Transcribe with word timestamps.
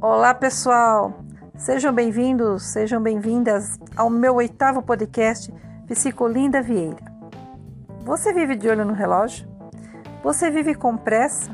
Olá, 0.00 0.32
pessoal! 0.32 1.24
Sejam 1.56 1.92
bem-vindos, 1.92 2.62
sejam 2.62 3.02
bem-vindas 3.02 3.80
ao 3.96 4.08
meu 4.08 4.36
oitavo 4.36 4.80
podcast 4.80 5.52
Psicolinda 5.88 6.62
Vieira. 6.62 7.04
Você 8.04 8.32
vive 8.32 8.54
de 8.54 8.68
olho 8.68 8.84
no 8.84 8.92
relógio? 8.92 9.48
Você 10.22 10.52
vive 10.52 10.76
com 10.76 10.96
pressa? 10.96 11.50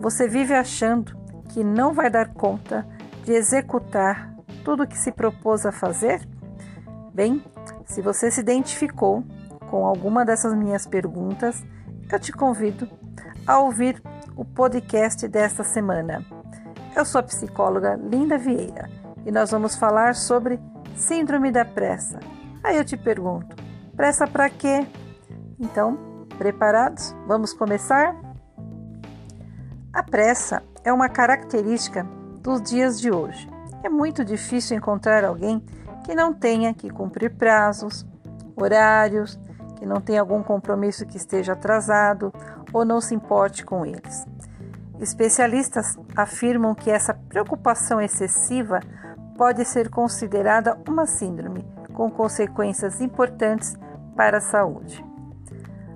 Você 0.00 0.26
vive 0.26 0.54
achando 0.54 1.14
que 1.50 1.62
não 1.62 1.92
vai 1.92 2.08
dar 2.08 2.32
conta 2.32 2.88
de 3.24 3.32
executar 3.32 4.34
tudo 4.64 4.84
o 4.84 4.86
que 4.86 4.96
se 4.96 5.12
propôs 5.12 5.66
a 5.66 5.70
fazer? 5.70 6.26
Bem, 7.12 7.44
se 7.84 8.00
você 8.00 8.30
se 8.30 8.40
identificou 8.40 9.22
com 9.68 9.84
alguma 9.84 10.24
dessas 10.24 10.54
minhas 10.54 10.86
perguntas, 10.86 11.62
eu 12.10 12.18
te 12.18 12.32
convido 12.32 12.88
a 13.46 13.58
ouvir 13.58 14.02
o 14.34 14.46
podcast 14.46 15.28
desta 15.28 15.62
semana. 15.62 16.39
Eu 16.94 17.04
sou 17.04 17.20
a 17.20 17.22
psicóloga 17.22 17.94
Linda 17.94 18.36
Vieira 18.36 18.90
e 19.24 19.30
nós 19.30 19.52
vamos 19.52 19.76
falar 19.76 20.14
sobre 20.14 20.60
Síndrome 20.96 21.52
da 21.52 21.64
Pressa. 21.64 22.18
Aí 22.64 22.76
eu 22.76 22.84
te 22.84 22.96
pergunto: 22.96 23.56
pressa 23.96 24.26
para 24.26 24.50
quê? 24.50 24.86
Então, 25.58 25.96
preparados? 26.36 27.14
Vamos 27.26 27.52
começar? 27.52 28.16
A 29.92 30.02
pressa 30.02 30.62
é 30.84 30.92
uma 30.92 31.08
característica 31.08 32.06
dos 32.40 32.60
dias 32.60 33.00
de 33.00 33.10
hoje. 33.10 33.48
É 33.84 33.88
muito 33.88 34.24
difícil 34.24 34.76
encontrar 34.76 35.24
alguém 35.24 35.64
que 36.04 36.14
não 36.14 36.34
tenha 36.34 36.74
que 36.74 36.90
cumprir 36.90 37.34
prazos, 37.36 38.04
horários, 38.56 39.38
que 39.76 39.86
não 39.86 40.00
tenha 40.00 40.20
algum 40.20 40.42
compromisso 40.42 41.06
que 41.06 41.16
esteja 41.16 41.52
atrasado 41.52 42.32
ou 42.72 42.84
não 42.84 43.00
se 43.00 43.14
importe 43.14 43.64
com 43.64 43.86
eles. 43.86 44.26
Especialistas 45.00 45.98
afirmam 46.14 46.74
que 46.74 46.90
essa 46.90 47.14
preocupação 47.14 48.02
excessiva 48.02 48.80
pode 49.36 49.64
ser 49.64 49.88
considerada 49.88 50.78
uma 50.86 51.06
síndrome 51.06 51.66
com 51.94 52.10
consequências 52.10 53.00
importantes 53.00 53.74
para 54.14 54.36
a 54.36 54.42
saúde. 54.42 55.02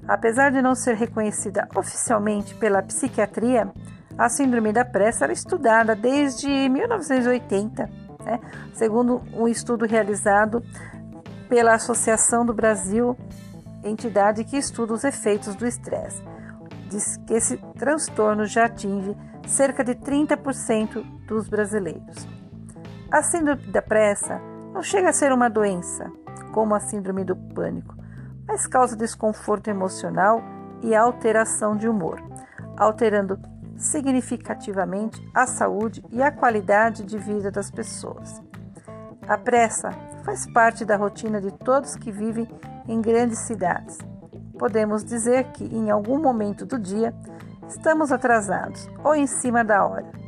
Apesar 0.09 0.51
de 0.51 0.63
não 0.63 0.75
ser 0.75 0.95
reconhecida 0.95 1.69
oficialmente 1.77 2.55
pela 2.55 2.83
psiquiatria, 2.83 3.71
a 4.17 4.29
síndrome 4.31 4.73
da 4.73 4.87
pressa 4.87 5.25
era 5.25 5.33
estudada 5.35 5.95
desde 5.95 6.49
1980, 6.71 7.91
né? 8.25 8.41
segundo 8.73 9.21
um 9.35 9.47
estudo 9.47 9.85
realizado 9.85 10.63
pela 11.47 11.75
Associação 11.75 12.47
do 12.47 12.55
Brasil, 12.55 13.15
entidade 13.83 14.45
que 14.45 14.57
estuda 14.57 14.95
os 14.95 15.05
efeitos 15.05 15.55
do 15.55 15.67
estresse 15.67 16.23
diz 16.89 17.17
que 17.27 17.35
esse 17.35 17.57
transtorno 17.79 18.47
já 18.47 18.67
atinge 18.67 19.17
cerca 19.47 19.85
de 19.85 19.95
30% 19.95 21.03
dos 21.27 21.49
brasileiros. 21.49 22.27
A 23.11 23.23
síndrome 23.23 23.67
da 23.67 23.83
pressa 23.83 24.41
não 24.73 24.83
chega 24.83 25.11
a 25.11 25.13
ser 25.13 25.33
uma 25.33 25.49
doença, 25.49 26.11
como 26.53 26.75
a 26.75 26.81
síndrome 26.81 27.25
do 27.25 27.37
pânico, 27.37 27.95
mas 28.47 28.67
causa 28.67 28.97
desconforto 28.97 29.69
emocional 29.69 30.43
e 30.83 30.95
alteração 30.95 31.77
de 31.77 31.89
humor, 31.89 32.23
alterando 32.77 33.39
significativamente 33.77 35.23
a 35.35 35.47
saúde 35.47 36.05
e 36.11 36.23
a 36.23 36.31
qualidade 36.31 37.05
de 37.05 37.19
vida 37.19 37.51
das 37.51 37.71
pessoas. 37.71 38.43
A 39.27 39.39
pressa 39.39 39.91
faz 40.25 40.47
parte 40.53 40.85
da 40.85 40.97
rotina 40.97 41.41
de 41.41 41.51
todos 41.51 41.97
que 41.97 42.13
vivem 42.13 42.49
em 42.87 43.01
grandes 43.01 43.39
cidades 43.39 43.99
podemos 44.59 45.05
dizer 45.05 45.45
que 45.53 45.65
em 45.65 45.91
algum 45.91 46.21
momento 46.21 46.65
do 46.65 46.79
dia 46.79 47.15
estamos 47.69 48.13
atrasados 48.13 48.89
ou 49.03 49.15
em 49.15 49.27
cima 49.27 49.65
da 49.65 49.85
hora 49.85 50.25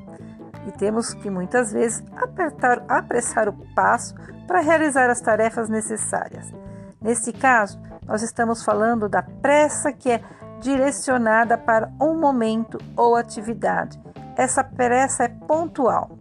e 0.67 0.73
temos 0.73 1.15
que 1.15 1.31
muitas 1.31 1.73
vezes 1.73 2.03
apertar, 2.17 2.85
apressar 2.89 3.49
o 3.49 3.53
passo 3.75 4.15
para 4.47 4.61
realizar 4.61 5.09
as 5.09 5.21
tarefas 5.21 5.69
necessárias. 5.69 6.53
Neste 7.01 7.33
caso, 7.33 7.81
nós 8.05 8.23
estamos 8.23 8.65
falando 8.65 9.09
da 9.09 9.23
pressa 9.23 9.93
que 9.93 10.11
é 10.11 10.21
direcionada 10.61 11.57
para 11.57 11.91
um 12.01 12.19
momento 12.19 12.79
ou 12.97 13.15
atividade. 13.15 14.01
Essa 14.37 14.65
pressa 14.65 15.25
é 15.25 15.29
pontual. 15.29 16.17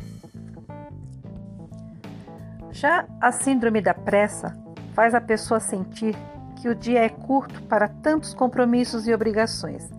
Já 2.71 3.05
a 3.21 3.31
síndrome 3.31 3.81
da 3.81 3.93
pressa 3.93 4.55
faz 4.93 5.15
a 5.15 5.21
pessoa 5.21 5.59
sentir 5.59 6.15
que 6.55 6.69
o 6.69 6.75
dia 6.75 6.99
é 6.99 7.09
curto 7.09 7.61
para 7.63 7.87
tantos 7.87 8.33
compromissos 8.33 9.07
e 9.07 9.13
obrigações, 9.13 9.89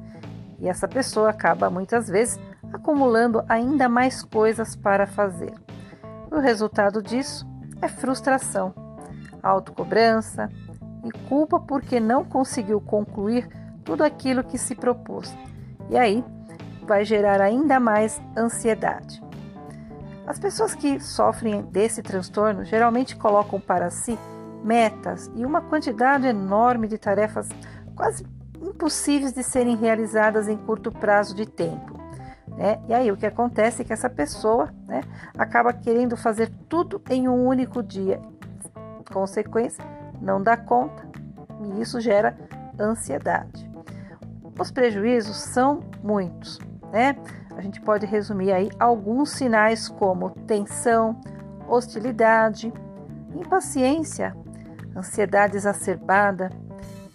e 0.59 0.69
essa 0.69 0.89
pessoa 0.89 1.31
acaba 1.31 1.71
muitas 1.71 2.09
vezes 2.09 2.41
acumulando 2.73 3.45
ainda 3.49 3.89
mais 3.89 4.23
coisas 4.23 4.75
para 4.75 5.07
fazer. 5.07 5.53
O 6.31 6.39
resultado 6.39 7.03
disso 7.03 7.47
é 7.81 7.89
frustração, 7.89 8.75
autocobrança 9.43 10.51
e 11.05 11.11
culpa 11.29 11.61
porque 11.61 12.01
não 12.01 12.25
conseguiu 12.25 12.81
concluir 12.81 13.49
tudo 13.85 14.03
aquilo 14.03 14.43
que 14.43 14.59
se 14.59 14.75
propôs. 14.75 15.35
E 15.89 15.97
aí 15.97 16.25
vai 16.83 17.05
gerar 17.05 17.41
ainda 17.41 17.79
mais 17.79 18.21
ansiedade. 18.37 19.23
As 20.27 20.39
pessoas 20.39 20.75
que 20.75 20.99
sofrem 20.99 21.63
desse 21.63 22.03
transtorno 22.03 22.65
geralmente 22.65 23.15
colocam 23.15 23.61
para 23.61 23.91
si 23.91 24.19
metas 24.65 25.31
e 25.35 25.45
uma 25.45 25.61
quantidade 25.61 26.27
enorme 26.27 26.89
de 26.89 26.99
tarefas 26.99 27.49
quase 27.95 28.27
impossíveis 28.61 29.33
de 29.33 29.43
serem 29.43 29.77
realizadas 29.77 30.49
em 30.49 30.57
curto 30.57 30.91
prazo 30.91 31.35
de 31.35 31.47
tempo. 31.47 31.97
Né? 32.57 32.81
E 32.89 32.95
aí 32.95 33.13
o 33.13 33.17
que 33.17 33.27
acontece 33.27 33.83
é 33.83 33.85
que 33.85 33.93
essa 33.93 34.09
pessoa 34.09 34.71
né, 34.87 35.03
acaba 35.37 35.73
querendo 35.73 36.17
fazer 36.17 36.51
tudo 36.69 37.01
em 37.11 37.29
um 37.29 37.47
único 37.47 37.83
dia. 37.83 38.21
Consequência, 39.13 39.85
não 40.21 40.43
dá 40.43 40.57
conta 40.57 41.07
e 41.61 41.81
isso 41.81 42.01
gera 42.01 42.37
ansiedade. 42.79 43.71
Os 44.59 44.71
prejuízos 44.71 45.37
são 45.37 45.81
muitos, 46.03 46.59
né? 46.91 47.17
A 47.55 47.61
gente 47.61 47.81
pode 47.81 48.05
resumir 48.05 48.53
aí 48.53 48.71
alguns 48.79 49.31
sinais 49.31 49.89
como 49.89 50.31
tensão, 50.47 51.19
hostilidade, 51.69 52.73
impaciência, 53.35 54.37
ansiedade 54.97 55.57
exacerbada. 55.57 56.51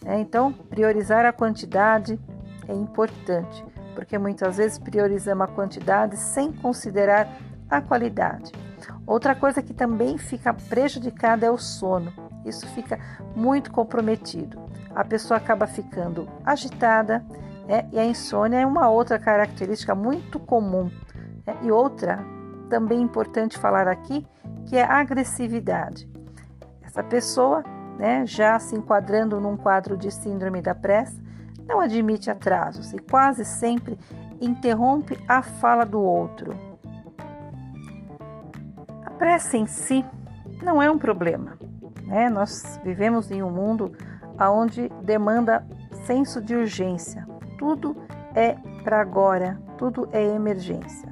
Né? 0.04 0.20
Então, 0.20 0.52
priorizar 0.52 1.26
a 1.26 1.34
quantidade 1.34 2.20
é 2.68 2.74
importante, 2.74 3.66
porque 3.96 4.18
muitas 4.18 4.58
vezes 4.58 4.78
priorizamos 4.78 5.50
a 5.50 5.52
quantidade 5.52 6.18
sem 6.18 6.52
considerar 6.52 7.28
a 7.70 7.82
qualidade. 7.82 8.52
Outra 9.06 9.36
coisa 9.36 9.62
que 9.62 9.74
também 9.74 10.18
fica 10.18 10.54
prejudicada 10.54 11.46
é 11.46 11.52
o 11.52 11.58
sono. 11.58 12.14
Isso 12.46 12.68
fica 12.68 13.00
muito 13.36 13.72
comprometido. 13.72 14.60
A 14.96 15.04
pessoa 15.04 15.38
acaba 15.38 15.68
ficando 15.68 16.28
agitada 16.46 17.24
né? 17.68 17.88
e 17.92 18.00
a 18.00 18.06
insônia 18.06 18.60
é 18.60 18.66
uma 18.66 18.90
outra 18.90 19.18
característica 19.18 19.96
muito 19.96 20.40
comum. 20.40 20.92
Né? 21.46 21.58
E 21.62 21.72
outra 21.72 22.20
também 22.70 23.02
importante 23.02 23.58
falar 23.58 23.88
aqui 23.88 24.26
que 24.66 24.78
é 24.78 24.84
a 24.84 25.00
agressividade. 25.00 26.11
Essa 26.92 27.04
pessoa, 27.04 27.64
né, 27.98 28.26
já 28.26 28.60
se 28.60 28.76
enquadrando 28.76 29.40
num 29.40 29.56
quadro 29.56 29.96
de 29.96 30.12
síndrome 30.12 30.62
da 30.62 30.76
pressa, 30.76 31.24
não 31.66 31.80
admite 31.80 32.30
atrasos 32.30 32.92
e 32.92 33.00
quase 33.00 33.46
sempre 33.46 33.98
interrompe 34.42 35.18
a 35.26 35.42
fala 35.42 35.86
do 35.86 36.02
outro. 36.02 36.54
A 39.06 39.10
pressa 39.12 39.56
em 39.56 39.66
si 39.66 40.04
não 40.62 40.82
é 40.82 40.92
um 40.92 40.98
problema. 40.98 41.58
Né? 42.04 42.30
Nós 42.30 42.78
vivemos 42.84 43.32
em 43.32 43.42
um 43.42 43.50
mundo 43.50 43.94
onde 44.38 44.90
demanda 45.02 45.66
senso 46.06 46.42
de 46.42 46.54
urgência. 46.54 47.26
Tudo 47.58 47.96
é 48.36 48.58
para 48.84 49.00
agora, 49.00 49.58
tudo 49.78 50.10
é 50.12 50.22
emergência. 50.22 51.08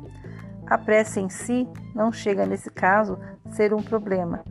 A 0.68 0.78
pressa 0.78 1.22
em 1.22 1.30
si 1.30 1.70
não 1.96 2.12
chega, 2.12 2.46
nesse 2.46 2.70
caso, 2.70 3.18
a 3.46 3.52
ser 3.52 3.74
um 3.74 3.82
problema, 3.82 4.44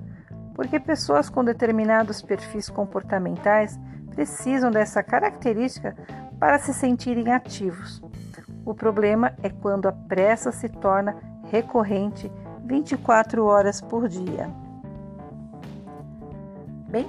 porque 0.59 0.81
pessoas 0.81 1.31
com 1.31 1.45
determinados 1.45 2.21
perfis 2.21 2.69
comportamentais 2.69 3.79
precisam 4.11 4.73
dessa 4.73 5.05
característica 5.05 5.97
para 6.37 6.59
se 6.59 6.75
sentirem 6.75 7.33
ativos. 7.33 8.03
O 8.67 8.75
problema 8.75 9.33
é 9.41 9.51
quando 9.51 9.87
a 9.87 9.93
pressa 9.93 10.51
se 10.51 10.69
torna 10.69 11.17
recorrente 11.45 12.29
24 12.65 13.45
horas 13.45 13.81
por 13.81 14.09
dia. 14.09 14.51
Bem, 16.91 17.07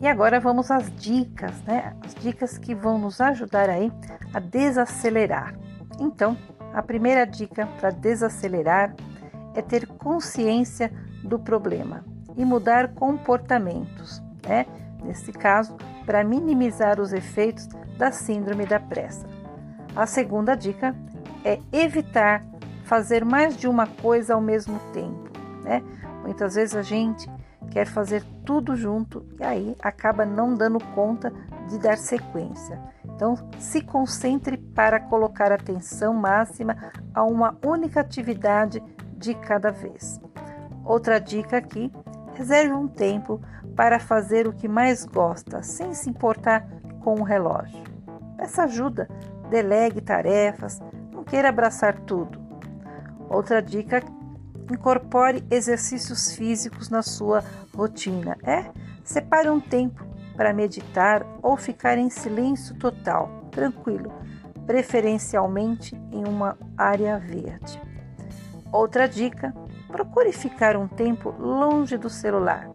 e 0.00 0.06
agora 0.06 0.38
vamos 0.38 0.70
às 0.70 0.88
dicas, 0.94 1.60
né? 1.64 1.96
As 2.04 2.14
dicas 2.14 2.56
que 2.56 2.72
vão 2.72 3.00
nos 3.00 3.20
ajudar 3.20 3.68
aí 3.68 3.90
a 4.32 4.38
desacelerar. 4.38 5.58
Então, 5.98 6.38
a 6.72 6.80
primeira 6.80 7.26
dica 7.26 7.66
para 7.80 7.90
desacelerar 7.90 8.94
é 9.56 9.60
ter 9.60 9.88
consciência 9.88 10.92
do 11.24 11.36
problema 11.36 12.11
e 12.36 12.44
mudar 12.44 12.94
comportamentos, 12.94 14.22
né? 14.46 14.66
nesse 15.02 15.32
caso, 15.32 15.76
para 16.06 16.24
minimizar 16.24 17.00
os 17.00 17.12
efeitos 17.12 17.68
da 17.98 18.10
síndrome 18.10 18.66
da 18.66 18.80
pressa. 18.80 19.26
A 19.94 20.06
segunda 20.06 20.54
dica 20.54 20.94
é 21.44 21.58
evitar 21.72 22.42
fazer 22.84 23.24
mais 23.24 23.56
de 23.56 23.68
uma 23.68 23.86
coisa 23.86 24.34
ao 24.34 24.40
mesmo 24.40 24.78
tempo, 24.92 25.30
né? 25.62 25.82
Muitas 26.22 26.54
vezes 26.54 26.74
a 26.74 26.82
gente 26.82 27.28
quer 27.70 27.86
fazer 27.86 28.22
tudo 28.44 28.76
junto 28.76 29.26
e 29.40 29.44
aí 29.44 29.76
acaba 29.82 30.24
não 30.24 30.54
dando 30.54 30.78
conta 30.94 31.32
de 31.68 31.78
dar 31.78 31.96
sequência. 31.96 32.78
Então, 33.04 33.34
se 33.58 33.80
concentre 33.82 34.56
para 34.56 35.00
colocar 35.00 35.52
atenção 35.52 36.14
máxima 36.14 36.76
a 37.14 37.22
uma 37.24 37.56
única 37.64 38.00
atividade 38.00 38.82
de 39.16 39.34
cada 39.34 39.70
vez. 39.70 40.20
Outra 40.84 41.20
dica 41.20 41.56
aqui: 41.56 41.92
reserve 42.34 42.72
um 42.72 42.88
tempo 42.88 43.40
para 43.76 43.98
fazer 43.98 44.46
o 44.46 44.52
que 44.52 44.68
mais 44.68 45.04
gosta, 45.04 45.62
sem 45.62 45.94
se 45.94 46.08
importar 46.08 46.66
com 47.00 47.14
o 47.20 47.22
relógio. 47.22 47.82
Peça 48.36 48.64
ajuda, 48.64 49.08
delegue 49.48 50.00
tarefas, 50.00 50.80
não 51.12 51.24
queira 51.24 51.48
abraçar 51.48 51.98
tudo. 52.00 52.40
Outra 53.28 53.62
dica: 53.62 54.02
incorpore 54.70 55.44
exercícios 55.50 56.34
físicos 56.34 56.88
na 56.88 57.02
sua 57.02 57.44
rotina. 57.74 58.36
É, 58.42 58.70
separe 59.04 59.48
um 59.48 59.60
tempo 59.60 60.04
para 60.36 60.52
meditar 60.52 61.24
ou 61.42 61.56
ficar 61.56 61.98
em 61.98 62.10
silêncio 62.10 62.74
total, 62.76 63.48
tranquilo, 63.50 64.12
preferencialmente 64.66 65.94
em 66.10 66.26
uma 66.26 66.56
área 66.76 67.18
verde. 67.18 67.80
Outra 68.72 69.06
dica: 69.06 69.54
procure 69.92 70.32
ficar 70.32 70.76
um 70.76 70.88
tempo 70.88 71.30
longe 71.38 71.98
do 71.98 72.08
celular. 72.08 72.70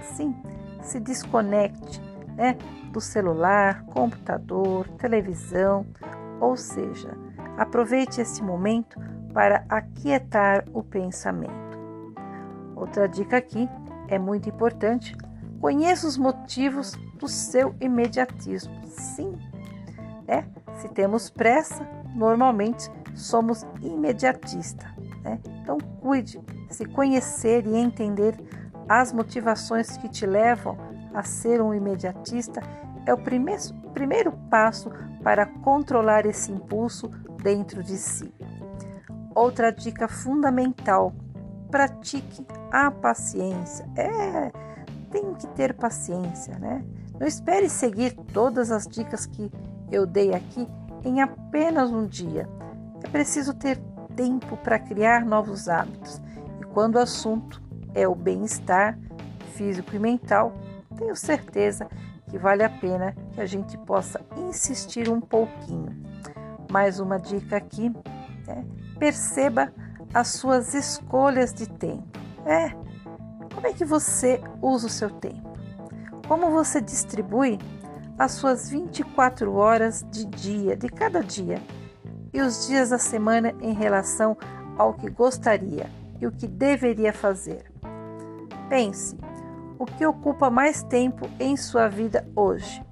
Sim, 0.00 0.34
se 0.80 0.98
desconecte 0.98 2.00
né, 2.34 2.56
do 2.90 3.00
celular, 3.00 3.84
computador, 3.84 4.88
televisão, 4.98 5.86
ou 6.40 6.56
seja, 6.56 7.10
aproveite 7.58 8.20
esse 8.20 8.42
momento 8.42 8.98
para 9.32 9.64
aquietar 9.68 10.64
o 10.72 10.82
pensamento. 10.82 11.52
Outra 12.74 13.06
dica 13.06 13.36
aqui 13.36 13.68
é 14.08 14.18
muito 14.18 14.48
importante: 14.48 15.16
conheça 15.60 16.06
os 16.06 16.16
motivos 16.16 16.92
do 17.18 17.28
seu 17.28 17.74
imediatismo. 17.80 18.74
Sim, 18.86 19.32
né? 20.26 20.46
Se 20.78 20.88
temos 20.88 21.30
pressa, 21.30 21.86
normalmente 22.14 22.90
somos 23.14 23.64
imediatistas. 23.80 24.91
Né? 25.22 25.38
Então, 25.62 25.78
cuide, 26.00 26.40
se 26.68 26.84
conhecer 26.84 27.66
e 27.66 27.76
entender 27.76 28.36
as 28.88 29.12
motivações 29.12 29.96
que 29.96 30.08
te 30.08 30.26
levam 30.26 30.76
a 31.14 31.22
ser 31.22 31.60
um 31.60 31.72
imediatista 31.72 32.60
é 33.06 33.12
o 33.12 33.18
primeiro, 33.18 33.62
primeiro 33.92 34.32
passo 34.50 34.90
para 35.22 35.46
controlar 35.46 36.26
esse 36.26 36.50
impulso 36.50 37.08
dentro 37.42 37.82
de 37.82 37.96
si. 37.96 38.32
Outra 39.34 39.72
dica 39.72 40.08
fundamental: 40.08 41.12
pratique 41.70 42.46
a 42.70 42.90
paciência. 42.90 43.88
É, 43.96 44.52
tem 45.10 45.34
que 45.34 45.46
ter 45.48 45.74
paciência, 45.74 46.58
né? 46.58 46.84
Não 47.18 47.26
espere 47.26 47.68
seguir 47.68 48.12
todas 48.32 48.70
as 48.70 48.86
dicas 48.86 49.26
que 49.26 49.50
eu 49.90 50.06
dei 50.06 50.34
aqui 50.34 50.66
em 51.04 51.20
apenas 51.20 51.90
um 51.90 52.06
dia. 52.06 52.48
É 53.04 53.08
preciso 53.08 53.54
ter 53.54 53.78
tempo 54.16 54.56
para 54.58 54.78
criar 54.78 55.24
novos 55.24 55.68
hábitos. 55.68 56.20
E 56.60 56.64
quando 56.64 56.96
o 56.96 57.00
assunto 57.00 57.62
é 57.94 58.06
o 58.06 58.14
bem-estar 58.14 58.98
físico 59.54 59.94
e 59.94 59.98
mental, 59.98 60.52
tenho 60.96 61.14
certeza 61.16 61.88
que 62.28 62.38
vale 62.38 62.62
a 62.62 62.70
pena 62.70 63.14
que 63.32 63.40
a 63.40 63.46
gente 63.46 63.76
possa 63.78 64.20
insistir 64.36 65.08
um 65.08 65.20
pouquinho. 65.20 65.94
Mais 66.70 66.98
uma 66.98 67.18
dica 67.18 67.56
aqui: 67.56 67.90
né? 68.46 68.64
perceba 68.98 69.72
as 70.14 70.28
suas 70.28 70.74
escolhas 70.74 71.52
de 71.52 71.68
tempo. 71.68 72.18
É, 72.46 72.70
como 73.54 73.66
é 73.66 73.72
que 73.72 73.84
você 73.84 74.40
usa 74.60 74.86
o 74.86 74.90
seu 74.90 75.10
tempo? 75.10 75.52
Como 76.26 76.50
você 76.50 76.80
distribui 76.80 77.58
as 78.18 78.32
suas 78.32 78.70
24 78.70 79.54
horas 79.54 80.04
de 80.10 80.24
dia, 80.26 80.76
de 80.76 80.88
cada 80.88 81.20
dia, 81.20 81.60
e 82.32 82.40
os 82.40 82.66
dias 82.66 82.90
da 82.90 82.98
semana 82.98 83.54
em 83.60 83.74
relação 83.74 84.36
ao 84.78 84.94
que 84.94 85.10
gostaria 85.10 85.86
e 86.20 86.26
o 86.26 86.32
que 86.32 86.46
deveria 86.46 87.12
fazer? 87.12 87.70
Pense, 88.68 89.16
o 89.78 89.84
que 89.84 90.06
ocupa 90.06 90.48
mais 90.48 90.82
tempo 90.82 91.28
em 91.38 91.56
sua 91.56 91.88
vida 91.88 92.26
hoje? 92.34 92.82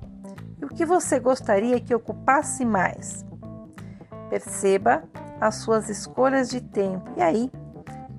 E 0.60 0.64
o 0.64 0.68
que 0.68 0.84
você 0.84 1.18
gostaria 1.18 1.80
que 1.80 1.94
ocupasse 1.94 2.64
mais? 2.64 3.24
Perceba 4.28 5.02
as 5.40 5.56
suas 5.56 5.88
escolhas 5.88 6.50
de 6.50 6.60
tempo 6.60 7.10
e 7.16 7.22
aí 7.22 7.50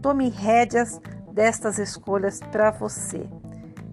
tome 0.02 0.30
rédeas 0.30 1.00
destas 1.32 1.78
escolhas 1.78 2.40
para 2.40 2.72
você. 2.72 3.30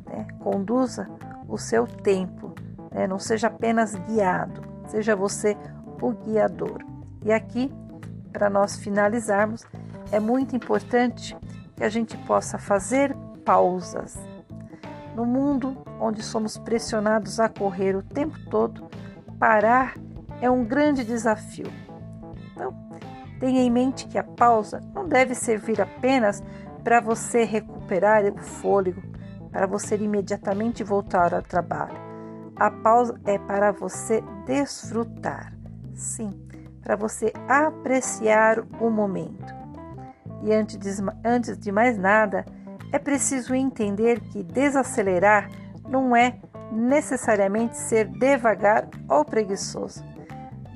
Né? 0.06 0.26
Conduza 0.40 1.06
o 1.46 1.58
seu 1.58 1.86
tempo, 1.86 2.54
né? 2.90 3.06
não 3.06 3.18
seja 3.18 3.48
apenas 3.48 3.94
guiado, 3.94 4.62
seja 4.86 5.14
você 5.14 5.56
o 6.00 6.12
guiador. 6.12 6.87
E 7.24 7.32
aqui, 7.32 7.70
para 8.32 8.48
nós 8.48 8.76
finalizarmos, 8.76 9.64
é 10.10 10.20
muito 10.20 10.54
importante 10.54 11.36
que 11.76 11.84
a 11.84 11.88
gente 11.88 12.16
possa 12.18 12.58
fazer 12.58 13.14
pausas. 13.44 14.16
No 15.14 15.24
mundo 15.24 15.76
onde 16.00 16.22
somos 16.22 16.56
pressionados 16.56 17.40
a 17.40 17.48
correr 17.48 17.96
o 17.96 18.02
tempo 18.02 18.38
todo, 18.50 18.88
parar 19.38 19.94
é 20.40 20.50
um 20.50 20.64
grande 20.64 21.04
desafio. 21.04 21.66
Então, 22.52 22.72
tenha 23.40 23.62
em 23.62 23.70
mente 23.70 24.06
que 24.06 24.18
a 24.18 24.24
pausa 24.24 24.80
não 24.94 25.08
deve 25.08 25.34
servir 25.34 25.80
apenas 25.80 26.42
para 26.84 27.00
você 27.00 27.44
recuperar 27.44 28.24
o 28.24 28.38
fôlego, 28.38 29.02
para 29.50 29.66
você 29.66 29.96
imediatamente 29.96 30.84
voltar 30.84 31.34
ao 31.34 31.42
trabalho. 31.42 31.98
A 32.56 32.70
pausa 32.70 33.20
é 33.24 33.38
para 33.38 33.72
você 33.72 34.22
desfrutar, 34.44 35.52
sim, 35.94 36.32
para 36.82 36.96
você 36.96 37.32
apreciar 37.48 38.60
o 38.80 38.90
momento. 38.90 39.54
E 40.42 40.52
antes 40.52 40.76
de, 40.78 40.90
antes 41.24 41.58
de 41.58 41.72
mais 41.72 41.98
nada, 41.98 42.44
é 42.92 42.98
preciso 42.98 43.54
entender 43.54 44.20
que 44.20 44.42
desacelerar 44.42 45.50
não 45.88 46.14
é 46.14 46.38
necessariamente 46.72 47.76
ser 47.76 48.06
devagar 48.06 48.88
ou 49.08 49.24
preguiçoso. 49.24 50.04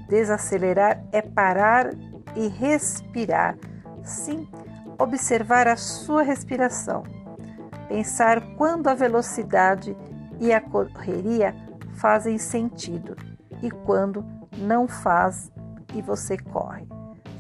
Desacelerar 0.09 1.03
é 1.13 1.23
parar 1.23 1.91
e 2.35 2.49
respirar. 2.49 3.57
Sim, 4.03 4.49
observar 4.99 5.69
a 5.69 5.77
sua 5.77 6.23
respiração. 6.23 7.03
Pensar 7.89 8.41
quando 8.57 8.89
a 8.89 8.95
velocidade 8.95 9.97
e 10.41 10.53
a 10.53 10.61
correria 10.61 11.55
fazem 11.95 12.39
sentido 12.39 13.17
e 13.63 13.71
quando 13.71 14.25
não 14.59 14.89
faz 14.89 15.52
e 15.95 16.03
você 16.03 16.37
corre. 16.37 16.87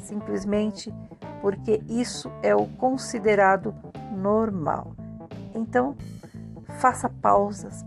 Simplesmente 0.01 0.93
porque 1.41 1.83
isso 1.89 2.31
é 2.43 2.55
o 2.55 2.67
considerado 2.67 3.75
normal. 4.13 4.95
Então, 5.55 5.97
faça 6.79 7.09
pausas 7.09 7.85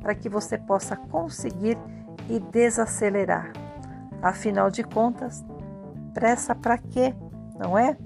para 0.00 0.14
que 0.14 0.28
você 0.28 0.58
possa 0.58 0.96
conseguir 0.96 1.78
e 2.28 2.38
desacelerar. 2.38 3.52
Afinal 4.22 4.70
de 4.70 4.82
contas, 4.84 5.44
pressa 6.12 6.54
para 6.54 6.78
quê? 6.78 7.14
Não 7.58 7.76
é? 7.78 7.96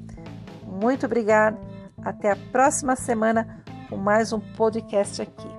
Muito 0.65 1.07
obrigada. 1.07 1.59
Até 2.05 2.31
a 2.31 2.37
próxima 2.53 2.95
semana 2.95 3.63
com 3.89 3.97
mais 3.97 4.33
um 4.33 4.41
podcast 4.41 5.23
aqui. 5.23 5.58